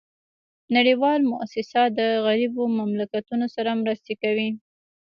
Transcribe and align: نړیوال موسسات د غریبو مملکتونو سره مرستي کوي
نړیوال 0.75 1.19
موسسات 1.33 1.89
د 1.99 2.01
غریبو 2.25 2.61
مملکتونو 2.79 3.45
سره 3.55 3.79
مرستي 3.81 4.13
کوي 4.21 4.49